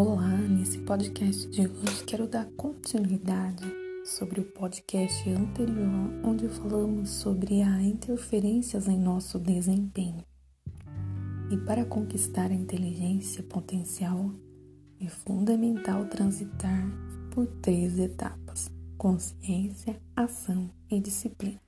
Olá, 0.00 0.28
nesse 0.28 0.78
podcast 0.78 1.48
de 1.48 1.62
hoje 1.62 2.04
quero 2.06 2.28
dar 2.28 2.46
continuidade 2.56 3.64
sobre 4.04 4.40
o 4.40 4.44
podcast 4.44 5.28
anterior, 5.28 6.22
onde 6.22 6.48
falamos 6.48 7.10
sobre 7.10 7.62
a 7.62 7.82
interferências 7.82 8.86
em 8.86 8.96
nosso 8.96 9.40
desempenho. 9.40 10.22
E 11.50 11.56
para 11.66 11.84
conquistar 11.84 12.52
a 12.52 12.54
inteligência 12.54 13.42
potencial, 13.42 14.30
é 15.00 15.08
fundamental 15.08 16.04
transitar 16.04 16.88
por 17.32 17.48
três 17.60 17.98
etapas: 17.98 18.70
consciência, 18.96 20.00
ação 20.14 20.70
e 20.88 21.00
disciplina. 21.00 21.60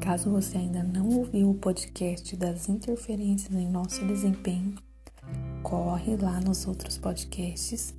Caso 0.00 0.30
você 0.30 0.56
ainda 0.56 0.82
não 0.82 1.10
ouviu 1.10 1.50
o 1.50 1.54
podcast 1.54 2.34
das 2.38 2.70
interferências 2.70 3.54
em 3.54 3.68
nosso 3.68 4.02
desempenho, 4.06 4.76
corre 5.62 6.16
lá 6.16 6.40
nos 6.40 6.66
outros 6.66 6.98
podcasts, 6.98 7.94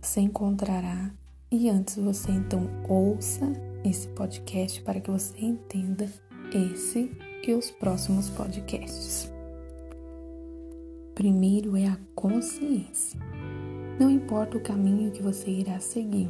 você 0.00 0.20
encontrará 0.20 1.12
e 1.50 1.68
antes 1.68 1.96
você 1.96 2.30
então 2.32 2.68
ouça 2.88 3.52
esse 3.84 4.08
podcast 4.08 4.82
para 4.82 5.00
que 5.00 5.10
você 5.10 5.38
entenda 5.38 6.10
esse 6.52 7.10
e 7.46 7.52
os 7.52 7.70
próximos 7.70 8.28
podcasts. 8.30 9.30
Primeiro 11.14 11.76
é 11.76 11.86
a 11.86 11.98
consciência. 12.14 13.18
Não 13.98 14.10
importa 14.10 14.58
o 14.58 14.62
caminho 14.62 15.10
que 15.10 15.22
você 15.22 15.50
irá 15.50 15.80
seguir, 15.80 16.28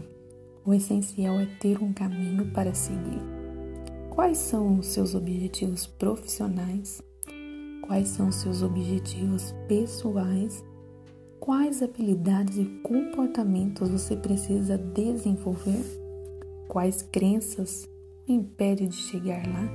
o 0.65 0.73
essencial 0.73 1.39
é 1.41 1.47
ter 1.61 1.83
um 1.83 1.93
caminho 1.93 2.51
para 2.53 2.75
seguir. 2.75 3.21
Quais 4.11 4.39
são 4.39 4.79
os 4.79 4.87
seus 4.87 5.15
objetivos 5.15 5.87
profissionais? 5.87 7.03
Quais 7.87 8.09
são 8.09 8.33
seus 8.33 8.63
objetivos 8.63 9.55
pessoais? 9.69 10.65
Quais 11.39 11.81
habilidades 11.81 12.59
e 12.59 12.65
comportamentos 12.83 13.89
você 13.89 14.17
precisa 14.17 14.77
desenvolver? 14.77 15.85
Quais 16.67 17.03
crenças 17.03 17.89
o 18.29 18.33
impedem 18.33 18.89
de 18.89 18.97
chegar 18.97 19.47
lá? 19.47 19.71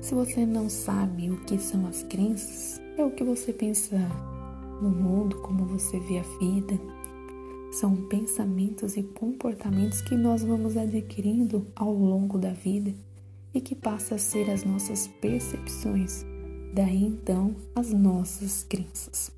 Se 0.00 0.14
você 0.14 0.46
não 0.46 0.70
sabe 0.70 1.32
o 1.32 1.44
que 1.44 1.58
são 1.58 1.84
as 1.88 2.04
crenças, 2.04 2.80
é 2.96 3.04
o 3.04 3.10
que 3.10 3.24
você 3.24 3.52
pensa 3.52 3.96
no 4.80 4.88
mundo, 4.88 5.40
como 5.40 5.64
você 5.64 5.98
vê 5.98 6.20
a 6.20 6.38
vida. 6.38 6.78
São 7.72 7.96
pensamentos 8.06 8.96
e 8.96 9.02
comportamentos 9.02 10.00
que 10.00 10.14
nós 10.14 10.44
vamos 10.44 10.76
adquirindo 10.76 11.66
ao 11.74 11.92
longo 11.92 12.38
da 12.38 12.52
vida 12.52 12.94
e 13.52 13.60
que 13.60 13.74
passa 13.74 14.14
a 14.14 14.18
ser 14.18 14.48
as 14.48 14.62
nossas 14.62 15.08
percepções 15.20 16.24
daí 16.74 17.04
então 17.04 17.54
as 17.74 17.92
nossas 17.92 18.64
crenças. 18.64 19.30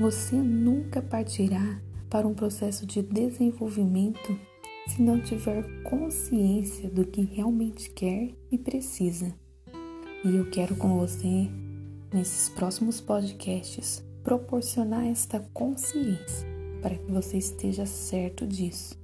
Você 0.00 0.34
nunca 0.34 1.02
partirá 1.02 1.80
para 2.08 2.26
um 2.26 2.34
processo 2.34 2.86
de 2.86 3.02
desenvolvimento 3.02 4.38
se 4.88 5.02
não 5.02 5.20
tiver 5.20 5.62
consciência 5.82 6.88
do 6.88 7.04
que 7.04 7.22
realmente 7.22 7.90
quer 7.90 8.34
e 8.50 8.56
precisa. 8.56 9.34
E 10.24 10.34
eu 10.34 10.50
quero 10.50 10.74
com 10.76 10.98
você, 10.98 11.48
nesses 12.12 12.48
próximos 12.48 13.00
podcasts, 13.00 14.02
proporcionar 14.22 15.06
esta 15.06 15.40
consciência 15.52 16.48
para 16.80 16.96
que 16.96 17.12
você 17.12 17.36
esteja 17.36 17.84
certo 17.84 18.46
disso. 18.46 18.98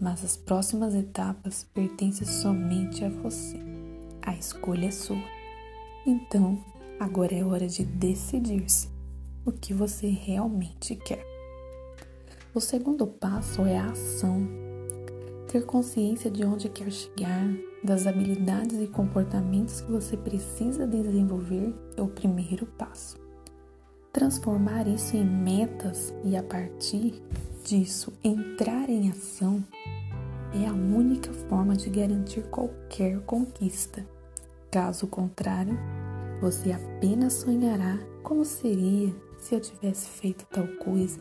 Mas 0.00 0.24
as 0.24 0.36
próximas 0.36 0.94
etapas 0.94 1.64
pertencem 1.72 2.26
somente 2.26 3.04
a 3.04 3.08
você. 3.08 3.58
A 4.22 4.34
escolha 4.36 4.86
é 4.86 4.90
sua. 4.90 5.37
Então, 6.08 6.58
agora 6.98 7.34
é 7.34 7.44
hora 7.44 7.68
de 7.68 7.84
decidir-se 7.84 8.88
o 9.44 9.52
que 9.52 9.74
você 9.74 10.08
realmente 10.08 10.96
quer. 10.96 11.22
O 12.54 12.60
segundo 12.60 13.06
passo 13.06 13.66
é 13.66 13.76
a 13.76 13.90
ação. 13.90 14.48
Ter 15.52 15.66
consciência 15.66 16.30
de 16.30 16.46
onde 16.46 16.70
quer 16.70 16.90
chegar, 16.90 17.46
das 17.84 18.06
habilidades 18.06 18.80
e 18.80 18.86
comportamentos 18.86 19.82
que 19.82 19.92
você 19.92 20.16
precisa 20.16 20.86
desenvolver 20.86 21.74
é 21.94 22.00
o 22.00 22.08
primeiro 22.08 22.64
passo. 22.64 23.18
Transformar 24.10 24.88
isso 24.88 25.14
em 25.14 25.26
metas 25.26 26.14
e 26.24 26.38
a 26.38 26.42
partir 26.42 27.22
disso 27.62 28.14
entrar 28.24 28.88
em 28.88 29.10
ação 29.10 29.62
é 30.54 30.66
a 30.66 30.72
única 30.72 31.30
forma 31.50 31.76
de 31.76 31.90
garantir 31.90 32.44
qualquer 32.48 33.20
conquista. 33.26 34.02
Caso 34.70 35.06
contrário, 35.06 35.78
você 36.40 36.72
apenas 36.72 37.34
sonhará 37.34 37.98
como 38.22 38.44
seria 38.44 39.14
se 39.38 39.54
eu 39.54 39.60
tivesse 39.60 40.08
feito 40.08 40.46
tal 40.46 40.66
coisa, 40.78 41.20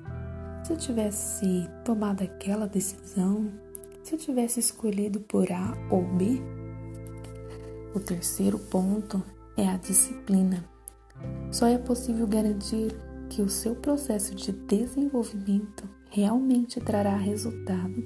se 0.63 0.73
eu 0.73 0.77
tivesse 0.77 1.69
tomado 1.83 2.23
aquela 2.23 2.67
decisão, 2.67 3.51
se 4.03 4.15
eu 4.15 4.19
tivesse 4.19 4.59
escolhido 4.59 5.19
por 5.21 5.51
A 5.51 5.73
ou 5.89 6.03
B. 6.03 6.41
O 7.95 7.99
terceiro 7.99 8.59
ponto 8.59 9.23
é 9.55 9.67
a 9.67 9.77
disciplina. 9.77 10.63
Só 11.51 11.67
é 11.67 11.77
possível 11.77 12.27
garantir 12.27 12.95
que 13.29 13.41
o 13.41 13.49
seu 13.49 13.75
processo 13.75 14.35
de 14.35 14.51
desenvolvimento 14.51 15.89
realmente 16.09 16.79
trará 16.79 17.15
resultado 17.15 18.03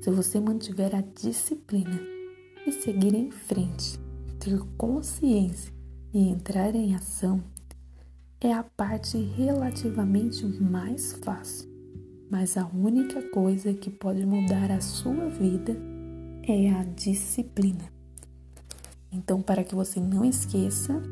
se 0.00 0.10
você 0.10 0.40
mantiver 0.40 0.94
a 0.94 1.00
disciplina 1.00 2.00
e 2.66 2.72
seguir 2.72 3.14
em 3.14 3.30
frente 3.30 3.98
ter 4.38 4.58
consciência 4.76 5.72
e 6.14 6.28
entrar 6.28 6.76
em 6.76 6.94
ação 6.94 7.42
é 8.40 8.52
a 8.52 8.62
parte 8.62 9.18
relativamente 9.18 10.46
mais 10.46 11.12
fácil, 11.12 11.68
mas 12.30 12.56
a 12.56 12.64
única 12.66 13.20
coisa 13.30 13.74
que 13.74 13.90
pode 13.90 14.24
mudar 14.24 14.70
a 14.70 14.80
sua 14.80 15.28
vida 15.28 15.76
é 16.44 16.70
a 16.70 16.84
disciplina. 16.84 17.92
Então, 19.10 19.42
para 19.42 19.64
que 19.64 19.74
você 19.74 19.98
não 19.98 20.24
esqueça, 20.24 21.02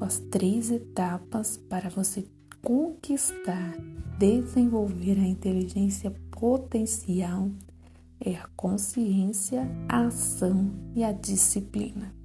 as 0.00 0.20
três 0.30 0.70
etapas 0.70 1.56
para 1.56 1.88
você 1.88 2.24
conquistar, 2.62 3.76
desenvolver 4.16 5.18
a 5.18 5.26
inteligência 5.26 6.14
potencial 6.30 7.50
é 8.20 8.34
a 8.36 8.46
consciência, 8.54 9.66
a 9.88 10.06
ação 10.06 10.70
e 10.94 11.02
a 11.02 11.10
disciplina. 11.10 12.19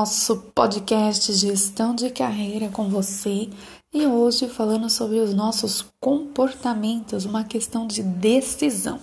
Nosso 0.00 0.38
podcast 0.54 1.30
Gestão 1.34 1.94
de 1.94 2.08
Carreira 2.08 2.70
com 2.70 2.88
você 2.88 3.50
e 3.92 4.06
hoje 4.06 4.48
falando 4.48 4.88
sobre 4.88 5.18
os 5.18 5.34
nossos 5.34 5.84
comportamentos, 6.00 7.26
uma 7.26 7.44
questão 7.44 7.86
de 7.86 8.02
decisão. 8.02 8.98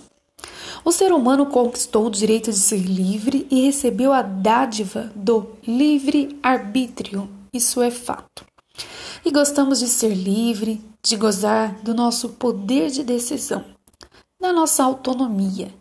O 0.84 0.90
ser 0.90 1.12
humano 1.12 1.46
conquistou 1.46 2.06
o 2.06 2.10
direito 2.10 2.50
de 2.50 2.58
ser 2.58 2.80
livre 2.80 3.46
e 3.48 3.60
recebeu 3.60 4.12
a 4.12 4.22
dádiva 4.22 5.12
do 5.14 5.50
livre 5.64 6.36
arbítrio, 6.42 7.30
isso 7.52 7.80
é 7.80 7.92
fato. 7.92 8.44
E 9.24 9.30
gostamos 9.30 9.78
de 9.78 9.86
ser 9.86 10.12
livre, 10.12 10.84
de 11.00 11.16
gozar 11.16 11.80
do 11.80 11.94
nosso 11.94 12.30
poder 12.30 12.90
de 12.90 13.04
decisão, 13.04 13.64
da 14.40 14.52
nossa 14.52 14.82
autonomia 14.82 15.72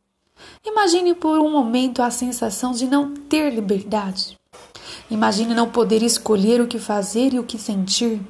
Imagine 0.65 1.15
por 1.15 1.39
um 1.39 1.49
momento 1.49 2.01
a 2.01 2.11
sensação 2.11 2.71
de 2.71 2.85
não 2.85 3.13
ter 3.13 3.53
liberdade. 3.53 4.36
Imagine 5.09 5.53
não 5.53 5.69
poder 5.69 6.03
escolher 6.03 6.61
o 6.61 6.67
que 6.67 6.79
fazer 6.79 7.33
e 7.33 7.39
o 7.39 7.43
que 7.43 7.57
sentir. 7.57 8.21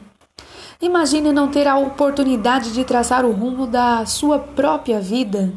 Imagine 0.82 1.32
não 1.32 1.50
ter 1.50 1.68
a 1.68 1.78
oportunidade 1.78 2.72
de 2.72 2.84
traçar 2.84 3.26
o 3.26 3.32
rumo 3.32 3.66
da 3.66 4.06
sua 4.06 4.38
própria 4.38 5.02
vida. 5.02 5.52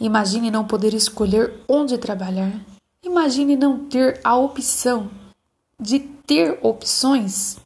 Imagine 0.00 0.50
não 0.50 0.64
poder 0.64 0.94
escolher 0.94 1.60
onde 1.68 1.96
trabalhar. 1.96 2.52
Imagine 3.04 3.56
não 3.56 3.78
ter 3.78 4.20
a 4.24 4.36
opção 4.36 5.08
de 5.78 6.00
ter 6.00 6.58
opções. 6.62 7.58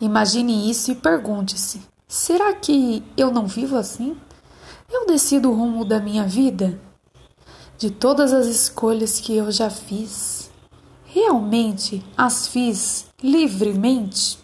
Imagine 0.00 0.70
isso 0.70 0.90
e 0.90 0.94
pergunte-se: 0.94 1.82
será 2.08 2.54
que 2.54 3.02
eu 3.16 3.30
não 3.30 3.46
vivo 3.46 3.76
assim? 3.76 4.16
Eu 4.90 5.06
decido 5.06 5.50
o 5.50 5.54
rumo 5.54 5.84
da 5.84 6.00
minha 6.00 6.24
vida? 6.24 6.78
de 7.82 7.90
todas 7.90 8.32
as 8.32 8.46
escolhas 8.46 9.18
que 9.18 9.36
eu 9.36 9.50
já 9.50 9.68
fiz, 9.68 10.41
realmente 11.14 12.02
as 12.16 12.48
fiz 12.48 13.06
livremente? 13.22 14.38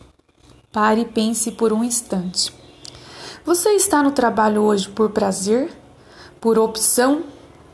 Pare 0.70 1.00
e 1.00 1.04
pense 1.06 1.50
por 1.52 1.72
um 1.72 1.82
instante. 1.82 2.52
Você 3.44 3.70
está 3.70 4.02
no 4.02 4.10
trabalho 4.10 4.62
hoje 4.62 4.88
por 4.88 5.10
prazer, 5.10 5.72
por 6.38 6.58
opção 6.58 7.24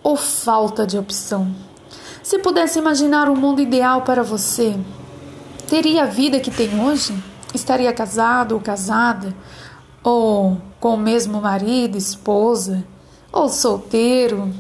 ou 0.03 0.17
falta 0.17 0.87
de 0.87 0.97
opção? 0.97 1.53
Se 2.23 2.39
pudesse 2.39 2.79
imaginar 2.79 3.29
um 3.29 3.35
mundo 3.35 3.61
ideal 3.61 4.03
para 4.03 4.23
você, 4.23 4.79
teria 5.69 6.05
a 6.05 6.07
vida 6.07 6.39
que 6.39 6.51
tem 6.51 6.81
hoje? 6.81 7.15
Estaria 7.53 7.93
casado 7.93 8.53
ou 8.53 8.61
casada? 8.61 9.35
Ou 10.05 10.57
com 10.79 10.95
o 10.95 10.99
mesmo 10.99 11.41
marido, 11.41 11.99
esposa? 11.99 12.85
Ou 13.33 13.49
solteiro, 13.49 14.53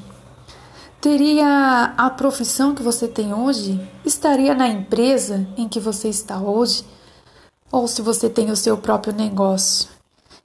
teria 1.04 1.92
a 1.98 2.08
profissão 2.08 2.74
que 2.74 2.82
você 2.82 3.06
tem 3.06 3.34
hoje? 3.34 3.78
Estaria 4.06 4.54
na 4.54 4.66
empresa 4.66 5.46
em 5.54 5.68
que 5.68 5.78
você 5.78 6.08
está 6.08 6.40
hoje? 6.40 6.82
Ou 7.70 7.86
se 7.86 8.00
você 8.00 8.30
tem 8.30 8.50
o 8.50 8.56
seu 8.56 8.78
próprio 8.78 9.12
negócio, 9.12 9.90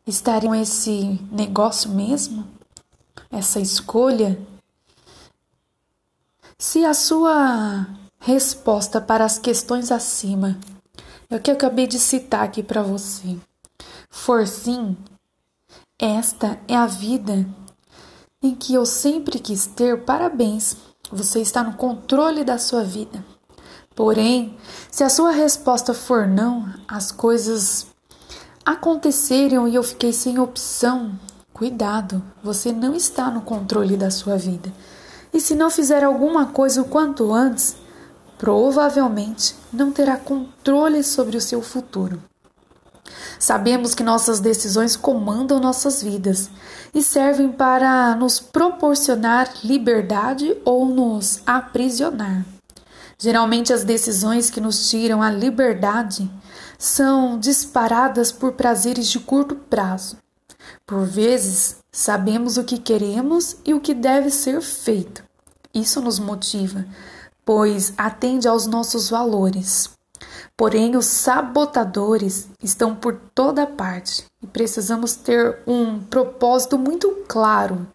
estaria 0.06 0.62
esse 0.62 1.18
negócio 1.32 1.90
mesmo? 1.90 2.46
Essa 3.32 3.62
escolha? 3.62 4.38
Se 6.58 6.84
a 6.84 6.94
sua 6.94 7.88
resposta 8.20 9.00
para 9.00 9.24
as 9.24 9.40
questões 9.40 9.94
acima 9.94 10.60
é 11.30 11.38
o 11.38 11.40
que 11.40 11.50
eu 11.50 11.56
acabei 11.56 11.88
de 11.88 11.98
citar 11.98 12.44
aqui 12.44 12.62
para 12.62 12.84
você 12.84 13.38
for 14.10 14.46
sim, 14.46 14.98
esta 15.98 16.60
é 16.68 16.76
a 16.76 16.86
vida 16.86 17.48
em 18.42 18.56
que 18.56 18.74
eu 18.74 18.86
sempre 18.86 19.38
quis 19.38 19.66
ter. 19.66 20.04
Parabéns, 20.04 20.78
você 21.12 21.42
está 21.42 21.64
no 21.64 21.74
controle 21.74 22.44
da 22.44 22.58
sua 22.58 22.84
vida. 22.84 23.24
Porém, 23.96 24.56
se 24.90 25.04
a 25.04 25.10
sua 25.10 25.32
resposta 25.32 25.94
for 25.94 26.26
não, 26.26 26.74
as 26.88 27.12
coisas 27.12 27.88
aconteceram 28.66 29.68
e 29.68 29.76
eu 29.76 29.84
fiquei 29.84 30.14
sem 30.14 30.40
opção. 30.40 31.20
Cuidado, 31.54 32.24
você 32.42 32.72
não 32.72 32.96
está 32.96 33.30
no 33.30 33.42
controle 33.42 33.98
da 33.98 34.10
sua 34.10 34.38
vida. 34.38 34.72
E 35.34 35.42
se 35.42 35.54
não 35.54 35.70
fizer 35.70 36.04
alguma 36.04 36.46
coisa 36.46 36.82
o 36.82 36.86
quanto 36.86 37.34
antes, 37.34 37.76
provavelmente 38.38 39.54
não 39.72 39.92
terá 39.92 40.16
controle 40.16 41.04
sobre 41.04 41.36
o 41.36 41.42
seu 41.42 41.62
futuro. 41.62 42.22
Sabemos 43.38 43.96
que 43.96 44.04
nossas 44.04 44.40
decisões 44.40 44.96
comandam 44.96 45.60
nossas 45.60 46.02
vidas 46.04 46.50
e 46.94 47.02
servem 47.02 47.52
para 47.52 48.16
nos 48.16 48.40
proporcionar 48.40 49.52
liberdade 49.64 50.58
ou 50.66 50.86
nos 50.86 51.42
aprisionar. 51.46 52.46
Geralmente, 53.18 53.74
as 53.74 53.84
decisões 53.84 54.50
que 54.50 54.62
nos 54.62 54.90
tiram 54.90 55.22
a 55.22 55.30
liberdade 55.30 56.30
são 56.78 57.38
disparadas 57.38 58.32
por 58.32 58.54
prazeres 58.54 59.10
de 59.10 59.20
curto 59.20 59.56
prazo. 59.56 60.18
Por 60.88 61.06
vezes, 61.06 61.78
sabemos 61.92 62.58
o 62.58 62.64
que 62.64 62.78
queremos 62.78 63.58
e 63.66 63.74
o 63.74 63.82
que 63.82 63.94
deve 63.94 64.30
ser 64.30 64.62
feito. 64.62 65.24
Isso 65.74 66.02
nos 66.02 66.18
motiva, 66.18 66.86
pois 67.44 67.94
atende 67.98 68.48
aos 68.48 68.66
nossos 68.66 69.10
valores. 69.10 69.99
Porém, 70.60 70.98
os 70.98 71.06
sabotadores 71.06 72.50
estão 72.62 72.94
por 72.94 73.16
toda 73.34 73.66
parte 73.66 74.26
e 74.44 74.46
precisamos 74.46 75.16
ter 75.16 75.60
um 75.66 76.02
propósito 76.02 76.78
muito 76.78 77.10
claro 77.30 77.88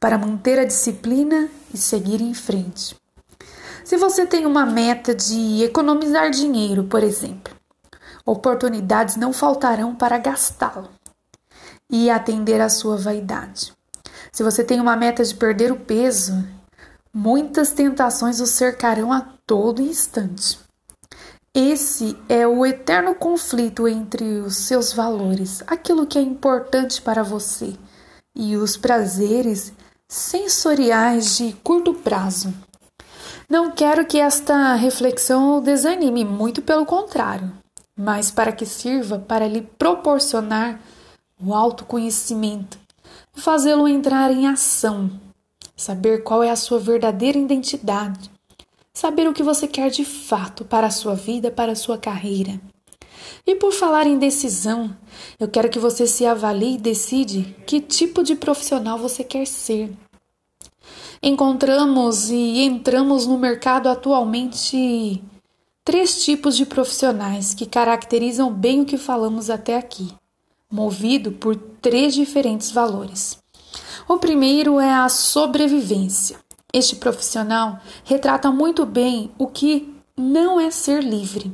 para 0.00 0.18
manter 0.18 0.58
a 0.58 0.64
disciplina 0.64 1.48
e 1.72 1.78
seguir 1.78 2.20
em 2.20 2.34
frente. 2.34 2.96
Se 3.84 3.96
você 3.96 4.26
tem 4.26 4.46
uma 4.46 4.66
meta 4.66 5.14
de 5.14 5.62
economizar 5.62 6.28
dinheiro, 6.32 6.82
por 6.82 7.04
exemplo, 7.04 7.54
oportunidades 8.26 9.14
não 9.14 9.32
faltarão 9.32 9.94
para 9.94 10.18
gastá-lo 10.18 10.88
e 11.88 12.10
atender 12.10 12.60
à 12.60 12.68
sua 12.68 12.96
vaidade. 12.96 13.72
Se 14.32 14.42
você 14.42 14.64
tem 14.64 14.80
uma 14.80 14.96
meta 14.96 15.22
de 15.22 15.36
perder 15.36 15.70
o 15.70 15.78
peso, 15.78 16.44
muitas 17.14 17.70
tentações 17.70 18.40
o 18.40 18.46
cercarão 18.48 19.12
a 19.12 19.20
todo 19.46 19.80
instante. 19.80 20.66
Esse 21.54 22.16
é 22.28 22.46
o 22.46 22.64
eterno 22.64 23.14
conflito 23.14 23.88
entre 23.88 24.24
os 24.40 24.56
seus 24.56 24.92
valores, 24.92 25.62
aquilo 25.66 26.06
que 26.06 26.18
é 26.18 26.22
importante 26.22 27.00
para 27.02 27.22
você, 27.22 27.74
e 28.34 28.56
os 28.56 28.76
prazeres 28.76 29.72
sensoriais 30.06 31.36
de 31.36 31.52
curto 31.64 31.94
prazo. 31.94 32.54
Não 33.48 33.70
quero 33.70 34.06
que 34.06 34.18
esta 34.18 34.74
reflexão 34.74 35.60
desanime, 35.60 36.24
muito 36.24 36.62
pelo 36.62 36.86
contrário, 36.86 37.50
mas 37.96 38.30
para 38.30 38.52
que 38.52 38.66
sirva 38.66 39.18
para 39.18 39.48
lhe 39.48 39.62
proporcionar 39.62 40.80
o 41.40 41.54
autoconhecimento 41.54 42.78
fazê-lo 43.38 43.86
entrar 43.86 44.30
em 44.32 44.48
ação, 44.48 45.10
saber 45.76 46.22
qual 46.22 46.42
é 46.42 46.50
a 46.50 46.56
sua 46.56 46.78
verdadeira 46.78 47.38
identidade 47.38 48.30
saber 48.98 49.28
o 49.28 49.32
que 49.32 49.44
você 49.44 49.68
quer 49.68 49.90
de 49.90 50.04
fato 50.04 50.64
para 50.64 50.88
a 50.88 50.90
sua 50.90 51.14
vida, 51.14 51.52
para 51.52 51.70
a 51.70 51.76
sua 51.76 51.96
carreira. 51.96 52.60
E 53.46 53.54
por 53.54 53.72
falar 53.72 54.08
em 54.08 54.18
decisão, 54.18 54.92
eu 55.38 55.46
quero 55.46 55.70
que 55.70 55.78
você 55.78 56.04
se 56.04 56.26
avalie 56.26 56.74
e 56.74 56.78
decide 56.78 57.54
que 57.64 57.80
tipo 57.80 58.24
de 58.24 58.34
profissional 58.34 58.98
você 58.98 59.22
quer 59.22 59.46
ser. 59.46 59.92
Encontramos 61.22 62.28
e 62.28 62.60
entramos 62.62 63.24
no 63.24 63.38
mercado 63.38 63.88
atualmente 63.88 65.22
três 65.84 66.24
tipos 66.24 66.56
de 66.56 66.66
profissionais 66.66 67.54
que 67.54 67.66
caracterizam 67.66 68.52
bem 68.52 68.80
o 68.80 68.84
que 68.84 68.98
falamos 68.98 69.48
até 69.48 69.76
aqui, 69.76 70.12
movido 70.68 71.30
por 71.30 71.54
três 71.54 72.14
diferentes 72.14 72.72
valores. 72.72 73.38
O 74.08 74.18
primeiro 74.18 74.80
é 74.80 74.92
a 74.92 75.08
sobrevivência. 75.08 76.47
Este 76.72 76.96
profissional 76.96 77.80
retrata 78.04 78.50
muito 78.50 78.84
bem 78.84 79.32
o 79.38 79.46
que 79.46 79.94
não 80.14 80.60
é 80.60 80.70
ser 80.70 81.02
livre. 81.02 81.50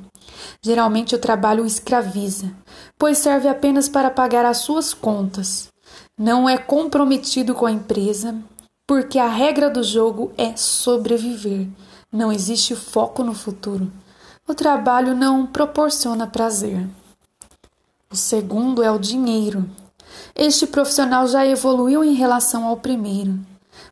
Geralmente 0.60 1.14
o 1.14 1.18
trabalho 1.20 1.62
o 1.62 1.66
escraviza, 1.66 2.52
pois 2.98 3.18
serve 3.18 3.46
apenas 3.46 3.88
para 3.88 4.10
pagar 4.10 4.44
as 4.44 4.58
suas 4.58 4.92
contas. 4.92 5.68
Não 6.18 6.48
é 6.48 6.58
comprometido 6.58 7.54
com 7.54 7.64
a 7.64 7.70
empresa, 7.70 8.34
porque 8.84 9.16
a 9.20 9.28
regra 9.28 9.70
do 9.70 9.84
jogo 9.84 10.32
é 10.36 10.56
sobreviver. 10.56 11.68
Não 12.10 12.32
existe 12.32 12.74
foco 12.74 13.22
no 13.22 13.34
futuro. 13.34 13.92
O 14.48 14.52
trabalho 14.54 15.14
não 15.14 15.46
proporciona 15.46 16.26
prazer. 16.26 16.88
O 18.10 18.16
segundo 18.16 18.82
é 18.82 18.90
o 18.90 18.98
dinheiro. 18.98 19.64
Este 20.34 20.66
profissional 20.66 21.28
já 21.28 21.46
evoluiu 21.46 22.02
em 22.02 22.14
relação 22.14 22.64
ao 22.64 22.76
primeiro 22.76 23.38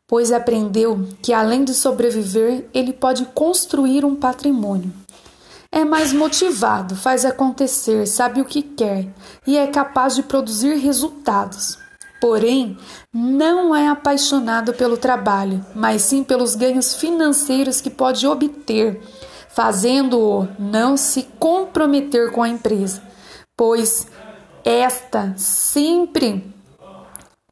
pois 0.07 0.31
aprendeu 0.31 1.07
que 1.21 1.33
além 1.33 1.63
de 1.63 1.73
sobreviver, 1.73 2.69
ele 2.73 2.93
pode 2.93 3.25
construir 3.27 4.05
um 4.05 4.15
patrimônio. 4.15 4.91
É 5.71 5.83
mais 5.83 6.13
motivado, 6.13 6.95
faz 6.95 7.25
acontecer, 7.25 8.05
sabe 8.05 8.39
o 8.39 8.45
que 8.45 8.61
quer 8.61 9.07
e 9.47 9.57
é 9.57 9.65
capaz 9.65 10.15
de 10.15 10.21
produzir 10.21 10.75
resultados. 10.75 11.79
Porém, 12.21 12.77
não 13.11 13.75
é 13.75 13.87
apaixonado 13.87 14.73
pelo 14.73 14.95
trabalho, 14.95 15.65
mas 15.75 16.03
sim 16.03 16.23
pelos 16.23 16.55
ganhos 16.55 16.93
financeiros 16.93 17.81
que 17.81 17.89
pode 17.89 18.25
obter, 18.27 19.01
fazendo-o 19.49 20.47
não 20.59 20.95
se 20.95 21.23
comprometer 21.39 22.31
com 22.31 22.43
a 22.43 22.49
empresa, 22.49 23.01
pois 23.57 24.07
esta 24.63 25.33
sempre 25.35 26.52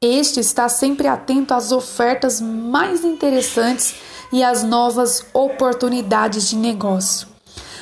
este 0.04 0.40
está 0.40 0.68
sempre 0.68 1.08
atento 1.08 1.54
às 1.54 1.72
ofertas 1.72 2.42
mais 2.42 3.06
interessantes 3.06 3.94
e 4.34 4.44
às 4.44 4.64
novas 4.64 5.24
oportunidades 5.32 6.50
de 6.50 6.56
negócio. 6.56 7.28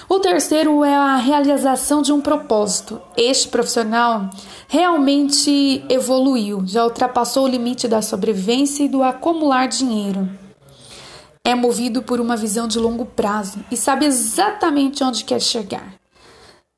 O 0.09 0.19
terceiro 0.19 0.83
é 0.83 0.93
a 0.93 1.15
realização 1.15 2.01
de 2.01 2.11
um 2.11 2.19
propósito. 2.19 3.01
Este 3.15 3.47
profissional 3.47 4.29
realmente 4.67 5.85
evoluiu, 5.87 6.61
já 6.65 6.83
ultrapassou 6.83 7.45
o 7.45 7.47
limite 7.47 7.87
da 7.87 8.01
sobrevivência 8.01 8.83
e 8.83 8.89
do 8.89 9.01
acumular 9.01 9.67
dinheiro. 9.67 10.27
É 11.45 11.55
movido 11.55 12.03
por 12.03 12.19
uma 12.19 12.35
visão 12.35 12.67
de 12.67 12.77
longo 12.79 13.05
prazo 13.05 13.63
e 13.71 13.77
sabe 13.77 14.05
exatamente 14.05 15.03
onde 15.05 15.23
quer 15.23 15.39
chegar. 15.39 15.98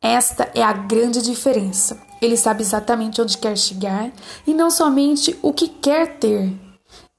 Esta 0.01 0.49
é 0.55 0.63
a 0.63 0.73
grande 0.73 1.21
diferença. 1.21 2.01
Ele 2.19 2.35
sabe 2.35 2.63
exatamente 2.63 3.21
onde 3.21 3.37
quer 3.37 3.55
chegar 3.55 4.11
e 4.47 4.53
não 4.53 4.71
somente 4.71 5.37
o 5.43 5.53
que 5.53 5.67
quer 5.67 6.17
ter. 6.17 6.51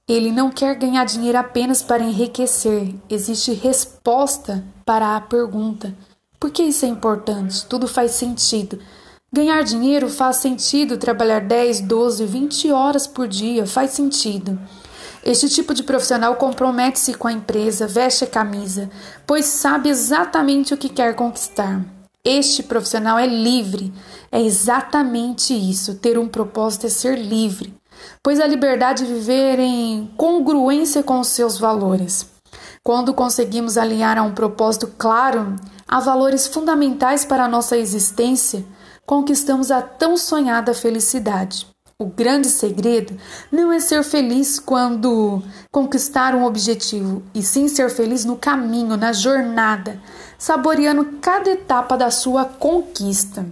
Ele 0.09 0.33
não 0.33 0.51
quer 0.51 0.75
ganhar 0.75 1.05
dinheiro 1.05 1.39
apenas 1.39 1.81
para 1.81 2.03
enriquecer. 2.03 2.93
Existe 3.09 3.53
resposta 3.53 4.65
para 4.85 5.17
a 5.17 5.21
pergunta: 5.21 5.95
por 6.41 6.51
que 6.51 6.65
isso 6.65 6.85
é 6.85 6.89
importante? 6.89 7.65
Tudo 7.67 7.87
faz 7.87 8.11
sentido. 8.11 8.81
Ganhar 9.33 9.63
dinheiro 9.63 10.11
faz 10.11 10.37
sentido, 10.37 10.99
trabalhar 10.99 11.41
10, 11.41 11.83
12, 11.83 12.27
20 12.27 12.73
horas 12.73 13.07
por 13.07 13.29
dia 13.29 13.65
faz 13.65 13.93
sentido. 13.93 14.59
Este 15.25 15.49
tipo 15.49 15.73
de 15.73 15.85
profissional 15.85 16.35
compromete-se 16.35 17.15
com 17.15 17.29
a 17.29 17.33
empresa, 17.33 17.87
veste 17.87 18.25
a 18.25 18.27
camisa, 18.27 18.91
pois 19.25 19.45
sabe 19.47 19.89
exatamente 19.89 20.75
o 20.75 20.77
que 20.77 20.89
quer 20.89 21.15
conquistar. 21.15 21.81
Este 22.25 22.63
profissional 22.63 23.19
é 23.19 23.27
livre. 23.27 23.93
É 24.31 24.41
exatamente 24.41 25.53
isso. 25.53 25.97
Ter 25.97 26.17
um 26.19 26.29
propósito 26.29 26.87
é 26.87 26.89
ser 26.89 27.19
livre, 27.19 27.75
pois 28.23 28.39
a 28.39 28.47
liberdade 28.47 29.05
de 29.05 29.13
viver 29.13 29.59
em 29.59 30.07
congruência 30.17 31.03
com 31.03 31.19
os 31.19 31.29
seus 31.29 31.59
valores. 31.59 32.31
Quando 32.85 33.15
conseguimos 33.15 33.77
alinhar 33.77 34.19
a 34.19 34.23
um 34.23 34.35
propósito 34.35 34.93
claro, 34.97 35.57
a 35.89 35.99
valores 35.99 36.47
fundamentais 36.47 37.25
para 37.25 37.45
a 37.45 37.49
nossa 37.49 37.77
existência, 37.77 38.65
conquistamos 39.05 39.71
a 39.71 39.83
tão 39.83 40.17
sonhada 40.17 40.73
felicidade. 40.75 41.72
O 42.03 42.07
grande 42.07 42.49
segredo 42.49 43.17
não 43.49 43.73
é 43.73 43.79
ser 43.79 44.03
feliz 44.03 44.59
quando 44.59 45.41
conquistar 45.71 46.35
um 46.35 46.45
objetivo, 46.45 47.23
e 47.33 47.45
sim 47.45 47.69
ser 47.69 47.91
feliz 47.91 48.25
no 48.25 48.37
caminho, 48.37 48.97
na 48.97 49.13
jornada, 49.13 50.03
saboreando 50.37 51.19
cada 51.21 51.51
etapa 51.51 51.97
da 51.97 52.11
sua 52.11 52.45
conquista. 52.45 53.47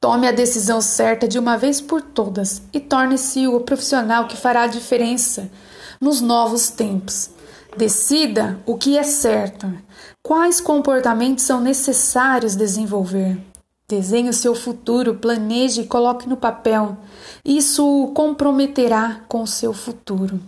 Tome 0.00 0.28
a 0.28 0.30
decisão 0.30 0.80
certa 0.80 1.26
de 1.26 1.40
uma 1.40 1.58
vez 1.58 1.80
por 1.80 2.00
todas 2.00 2.62
e 2.72 2.78
torne-se 2.78 3.48
o 3.48 3.58
profissional 3.58 4.28
que 4.28 4.36
fará 4.36 4.62
a 4.62 4.68
diferença 4.68 5.50
nos 6.00 6.20
novos 6.20 6.68
tempos. 6.70 7.30
Decida 7.76 8.60
o 8.64 8.76
que 8.76 8.96
é 8.96 9.02
certo, 9.02 9.76
quais 10.22 10.60
comportamentos 10.60 11.42
são 11.42 11.60
necessários 11.60 12.54
desenvolver. 12.54 13.36
Desenhe 13.88 14.30
o 14.30 14.32
seu 14.32 14.52
futuro, 14.52 15.14
planeje 15.14 15.82
e 15.82 15.86
coloque 15.86 16.28
no 16.28 16.36
papel. 16.36 16.96
Isso 17.44 17.86
o 17.86 18.08
comprometerá 18.12 19.20
com 19.28 19.42
o 19.42 19.46
seu 19.46 19.72
futuro. 19.72 20.40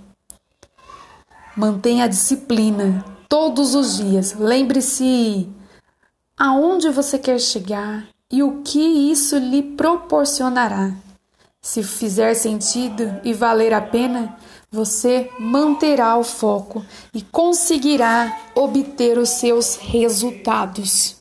Mantenha 1.57 2.05
a 2.05 2.09
disciplina 2.09 3.05
todos 3.29 3.77
os 3.77 3.99
dias. 3.99 4.35
Lembre-se 4.35 5.49
aonde 6.37 6.91
você 6.91 7.17
quer 7.17 7.39
chegar 7.39 8.09
e 8.31 8.43
o 8.43 8.63
que 8.63 8.81
isso 8.81 9.39
lhe 9.39 9.63
proporcionará. 9.63 10.93
Se 11.63 11.83
fizer 11.83 12.35
sentido 12.35 13.21
e 13.23 13.33
valer 13.33 13.73
a 13.73 13.81
pena, 13.81 14.37
você 14.71 15.31
manterá 15.39 16.17
o 16.17 16.25
foco 16.25 16.85
e 17.15 17.23
conseguirá 17.23 18.51
obter 18.55 19.17
os 19.17 19.29
seus 19.31 19.77
resultados. 19.77 21.18